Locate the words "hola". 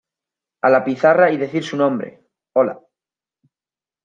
2.53-2.79